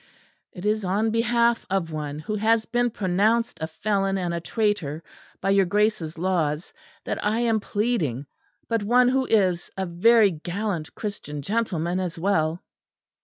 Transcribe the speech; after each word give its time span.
"It 0.51 0.65
is 0.65 0.83
on 0.83 1.11
behalf 1.11 1.63
of 1.69 1.91
one 1.91 2.17
who 2.17 2.33
has 2.37 2.65
been 2.65 2.89
pronounced 2.89 3.59
a 3.61 3.67
felon 3.67 4.17
and 4.17 4.33
a 4.33 4.39
traitor 4.39 5.03
by 5.41 5.51
your 5.51 5.67
Grace's 5.67 6.17
laws, 6.17 6.73
that 7.05 7.23
I 7.23 7.41
am 7.41 7.59
pleading; 7.59 8.25
but 8.67 8.81
one 8.81 9.09
who 9.09 9.27
is 9.27 9.69
a 9.77 9.85
very 9.85 10.31
gallant 10.31 10.95
Christian 10.95 11.43
gentleman 11.43 11.99
as 11.99 12.17
well." 12.17 12.63